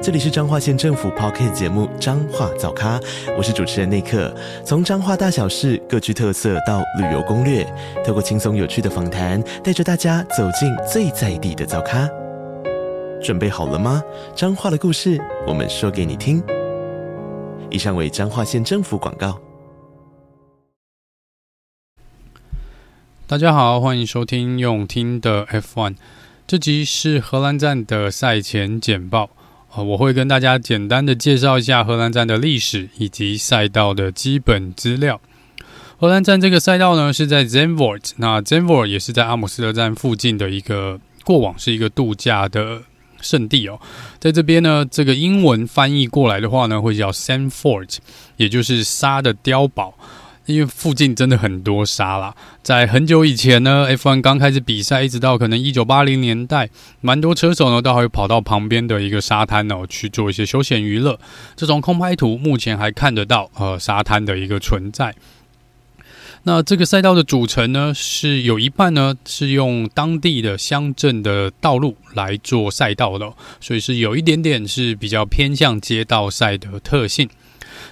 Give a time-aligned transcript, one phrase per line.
[0.00, 3.00] 这里是彰化县政府 Podcast 节目《彰化早咖》，
[3.36, 4.32] 我是主持人内克。
[4.64, 7.66] 从彰化大小事各具特色到旅游攻略，
[8.06, 12.08] 透过轻松有趣的访谈，带着大家走进最在地的早咖。
[13.20, 14.00] 准备好了吗？
[14.36, 16.40] 彰化的故事，我们说给你听。
[17.68, 19.36] 以上为彰化县政府广告。
[23.26, 25.96] 大家好，欢迎收听用听的 F1，
[26.46, 29.30] 这集是荷兰站的赛前简报。
[29.76, 35.20] 我会跟大家简单的介绍一下荷兰站的历史以及赛道的基本资料。
[35.98, 42.82] 荷兰站这个赛道呢，是在 Zandvoort，那 Zandvoort 也是在阿姆斯特丹附近的一个，过往是一个度假的
[43.20, 43.80] 圣地哦。
[44.18, 47.98] 在这边呢，这个英文翻译过来的话呢，会叫 Zandvoort，
[48.36, 49.94] 也就是沙的碉堡。
[50.48, 56.70] 因为附近真的很多沙啦，在很久以前呢，F1 刚开始比赛，一直到可能一九八零年代，
[57.02, 61.20] 蛮多车手呢都还会跑到旁边的一个沙滩哦去做一些休闲娱乐。
[61.54, 65.14] 这种空拍图目前还看得到呃沙滩的一个存在。
[66.44, 77.28] 那这个赛道的组成呢，是有一半呢是用当地的乡镇的道路来做赛道的，所以是有一点点是比较偏向街道赛的特性。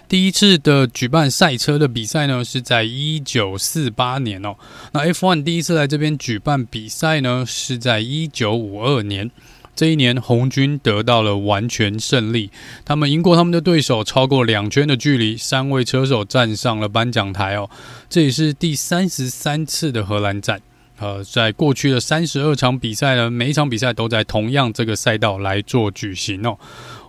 [0.09, 4.55] 第一次的举办赛车的比赛呢，是在一九四八年哦。
[4.93, 9.31] 那 F1 第一次来这边举办比赛呢，是在一九五二年。
[9.75, 12.51] 这一年，红军得到了完全胜利，
[12.83, 17.69] 他们赢过他们的对手超过两圈的距离，三位车手站上了颁奖台哦。
[18.09, 20.63] 这也是第三十三次的荷兰站。
[20.99, 26.57] 呃，在过去的三十二场比赛呢，每一场比赛都在同样这个赛道来做举行哦。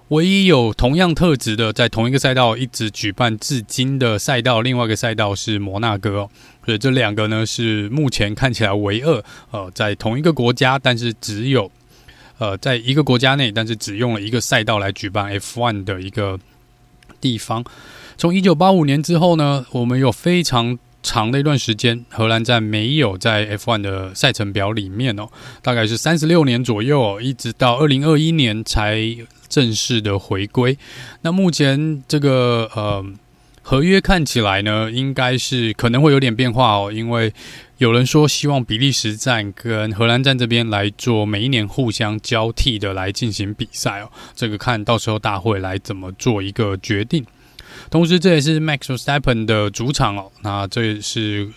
[0.10, 6.30] 唯一有同样特质的，在同一个赛道一直举办至今的赛道，另外一个赛道是摩纳哥。
[6.66, 11.70] 所以这两个呢是目前看起来唯二呃，在同一个国家，但是只有
[12.38, 16.40] 呃在一个国家内，但是只用了一个赛道来举办 F1 的一个
[17.20, 17.66] 地方。
[18.17, 25.28] 从一九八五年之后呢，我们有非常长的一段时间，荷兰站没有在 F1 的赛程表里面哦，
[25.62, 29.17] 大概是三十六年左右哦，一直到二零二一年才。
[29.50, 30.78] 正式的回归，
[31.22, 33.06] 那目前这个呃
[33.62, 37.34] 合约看起来呢，应该是可能会有点变化哦，因为
[37.78, 47.26] 有人说希望比利时站跟荷兰站这边来做每一年互相交替的来进行比赛哦，这个看到时候大会来怎么做一个决定。
[47.90, 51.50] 同时，这也是 Max Verstappen 的主场哦，那这也是。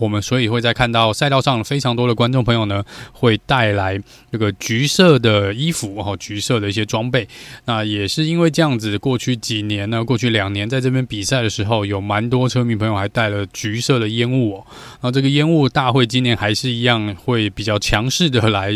[0.00, 4.00] 我们所以会在看到赛道上非常多的观众朋友呢，会带来
[4.32, 7.28] 这个橘色的衣服哦，橘色的一些装备。
[7.66, 14.66] 那也是因为这样子，过去几年呢，过去两年在这边比赛的时候，有蛮多车迷朋友还带了橘色的烟雾哦。
[15.02, 18.74] 那这个烟雾大会今年还是一样会比较强势的来，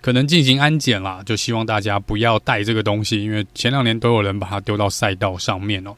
[0.00, 5.94] 可能进行安检啦，就希望大家不要带这个东西，因为前两年都有人把它丢到赛道上面哦。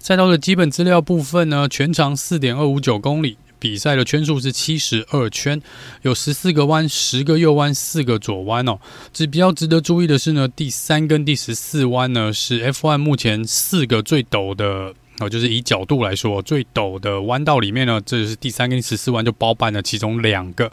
[0.00, 5.60] 赛道的基本资料部分呢，全长四点二五九公里，比赛的圈数是七十二圈，
[6.02, 8.78] 有十四个弯，十个右弯，四个左弯哦。
[9.12, 20.70] 只比较值得注意的是呢，第三跟第十四弯呢是 F1 目前四个最陡的哦，就是以角度来说最陡的弯道里面呢，这是第三跟十四弯就包办了其中两个，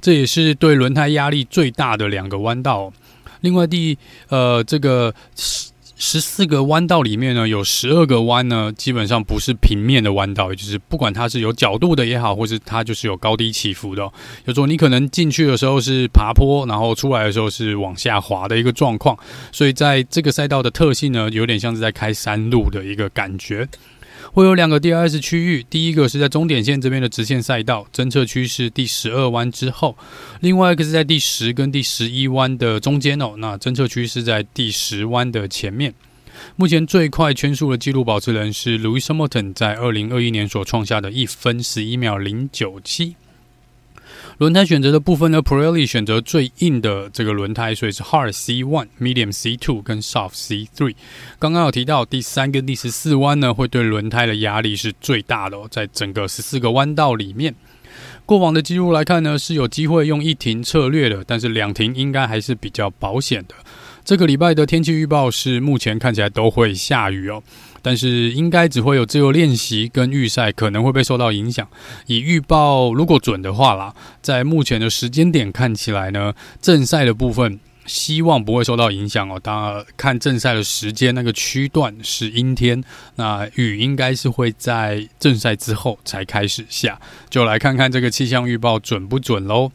[0.00, 2.92] 这也是对轮胎压力最大的两个弯道。
[3.40, 5.12] 另外第呃这个。
[6.00, 14.08] 十四个弯道里面呢，有十二个弯呢，基本上不是平面的弯道，也就是不管它是有角度的也好，或是它就是有高低起伏的。
[14.44, 19.18] 有时候你可能进去的时候是爬坡，然后出来的时候是往下滑的一个状况。
[19.50, 23.68] 所以在这个赛道的特性呢，有点像是在开山路的一个感觉。
[24.38, 29.96] 会有两个 DRS 区域，第一个是在终点线这边的直线赛道，侦测区是第十二弯之后；
[30.38, 33.32] 另外一个是在第十跟第十一弯的中间哦。
[33.38, 35.92] 那侦测区是在第十弯的前面。
[36.54, 43.16] 目前最快圈速的纪录保持人是 Louis Hamilton，在二零二一年所创下的一分十一秒零九七。
[44.38, 50.94] 轮胎选择的部分呢，Pirelli 选择最硬的这个轮胎，所以是 Hard C One、Medium C Two 跟 Soft C Three。
[51.40, 57.52] 刚刚有提到第三跟第十四弯呢，会对轮胎的压力是最大的哦，在整个十四个弯道里面，
[58.24, 63.56] 过往的记录来看呢，是有机会用一停策略的，但是两停应该还是比较保险的。
[64.04, 67.42] 这个礼拜的天气预报是目前看起来都会下雨哦，
[67.82, 71.66] 但是应该只会有自由练习跟预赛可能会被受到影响。
[72.06, 79.40] 以预报如果准的话啦，在目前的时间点看起来呢，正赛的部分希望不会受到影响哦。
[79.42, 82.84] 当然看正赛的时间，那个区段是阴天，
[83.16, 89.72] 那雨应该是会在正赛之后才开始下，就来看看这个气象预报准不准喽。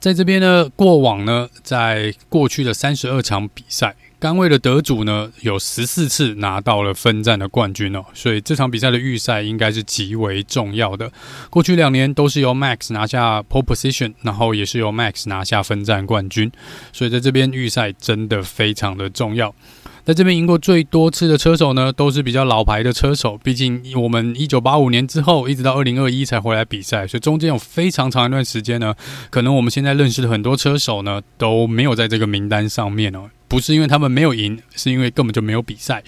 [0.00, 11.08] 在这边呢，过往呢，在过去的三十二场比赛，杆位的得主呢，有十四次拿到了分站的冠军哦，所以这场比赛的预赛应该是极为重要的。
[11.50, 16.50] 过去两年都是由 Max 拿下 Pole Position，然后也是由 Max 拿下分站冠军，
[16.92, 19.54] 所以在这边预赛真的非常的重要。
[20.04, 23.38] 在这边赢过最多次的车手呢，都是比较老牌的车手。
[23.44, 28.94] 毕竟我们一九八五年之后，一直到二零二一才回来比赛，所以中间有非常长一段时间呢，
[29.30, 33.28] 可能我们现在认识的很多车手呢，都没有在这个名单上面哦。
[33.48, 36.04] 不是因为他们没有赢，是因为根本就没有比赛。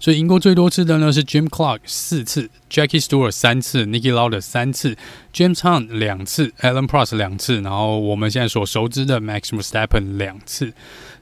[0.00, 4.96] 所以赢过最多次的呢是 Jim Clark 四次，Jackie Stewart 三次，Niki Lauda 三次
[5.32, 10.72] ，James Hunt 两次，Alan Prost 两次，然后我们现在所熟知的 Max Verstappen 两次。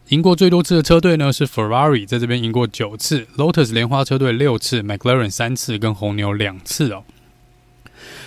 [0.09, 7.03] 赢过最多次的车队呢是 Ferrari，在这边赢过九次；Lotus 莲花车队六次；McLaren 三次，跟红牛两次哦。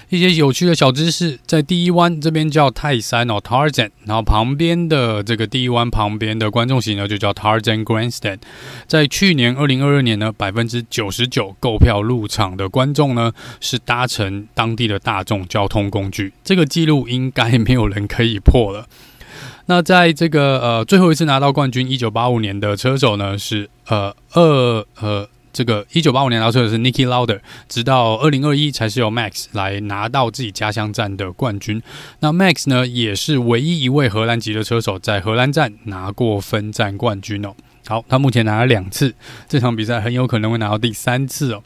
[0.09, 8.39] 一些有趣的小知识，在第一弯这边叫泰山哦 Tarzan，然后旁边的这个第一弯旁边的观众席呢就叫 Tarzan Grandstand。
[8.87, 18.87] 在去年二零二二年呢，百分之九十九购票入场的观众呢是搭乘当地的大众交通工具，这个记录应该没有人可以破了。
[19.67, 31.81] 那在这个呃最后一次拿到冠军，一九八五年的车手呢是呃二呃这个一九八五年拿到车的是 Niki Lauder，直到二零二一才是由 Max 来拿到自己家乡站的冠军。
[32.19, 37.55] 那 Max 呢也是唯一一位荷兰籍的车手在荷兰站拿过分站冠军哦。
[37.87, 39.15] 好，他目前拿了两次，
[39.47, 41.63] 这场比赛很有可能会拿到第三次哦。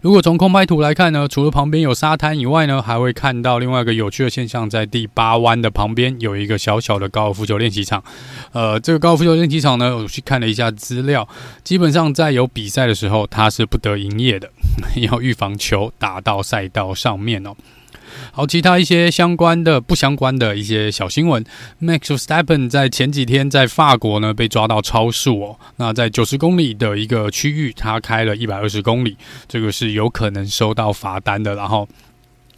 [0.00, 8.02] 如果从空拍图来看呢，除了旁边有沙滩以外呢，还会看到另外一个有趣的现象，在第八弯的旁边有一个小小的高尔夫球练习场。
[8.52, 11.28] 呃，这个高尔夫球练习场呢，我去看了一下资料，
[11.64, 14.50] 基本上在有比赛的时候，它是不得营业的，
[15.10, 17.54] 要预防球打到赛道上面哦。
[18.32, 21.44] 好，其他一些相关的、不相关的一些小新闻。
[21.80, 29.16] Max s t e p p e n 在前几天在法国呢被抓到超速哦，那在九十公里的一个区域，他开了一百二十公里，
[29.48, 31.54] 这个是有可能收到罚单的。
[31.54, 31.88] 然后。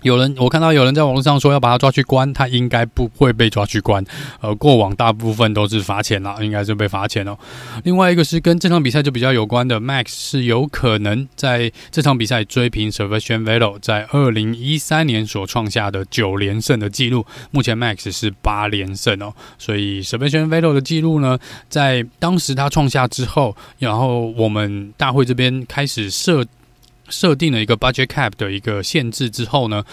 [0.02, 4.04] 有人，我看到有人在网络上说要把他抓去关，他应该不会被抓去关。
[4.40, 7.36] 呃，过往大部分都是罚钱啦，应该是被罚钱哦。
[7.82, 17.26] 另外一个是跟这场比赛就比较有关的，Max 是有可能在这场比赛追平 Sebastian Vettel 在二零一三年所创下的九连胜的记录。
[17.50, 21.36] 目前 Max 是八连胜哦，所以 Sebastian Vettel 的记录呢，
[21.68, 26.44] 在当时他创下之后，然后我们大会这边开始设。
[27.08, 29.84] 设定了一个 budget cap 的一个限制之后呢，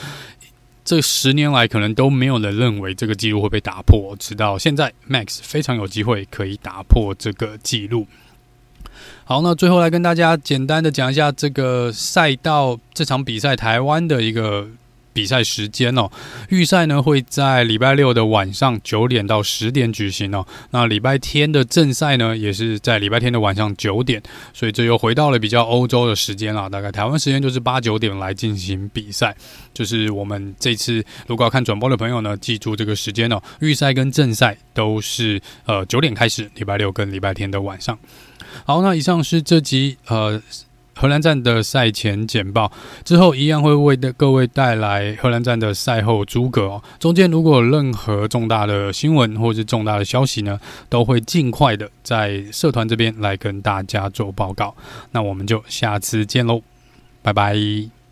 [0.83, 8.07] 这十年来可能都没有人认为这个记录会被打破，直到现在，Max 非常有机会可以打破这个记录。
[9.23, 14.69] 好，那最后来跟大家简单的讲一下这个赛道这场比赛台湾的一个。
[15.15, 16.11] 比赛时间哦，
[16.49, 20.45] 预赛呢会在礼拜六的晚上九点到十点举行哦。
[20.71, 24.21] 那礼拜天的正赛呢，也是在礼拜天的晚上九点，
[24.53, 26.69] 所以这又回到了比较欧洲的时间了。
[26.69, 29.33] 大概台湾时间就是八九点来进行比赛。
[29.73, 33.41] 就是我们这次如果要看转播的朋友呢，记住这个时间哦。
[33.61, 37.97] 预赛跟正赛都是呃九点开始，礼拜六跟礼拜天的晚上。
[38.65, 40.41] 好，那以上是这集呃。
[40.95, 42.71] 荷兰站的赛前简报
[43.03, 46.83] 之后，一样会为各位带来荷兰站的赛后诸葛哦。
[46.99, 50.59] 中间如果有任何重大的新闻或是重大的消息呢，
[50.89, 54.73] 都会尽快的在社团这边来跟大家做报告。
[55.11, 56.61] 那我们就下次见喽，
[57.21, 58.04] 拜拜。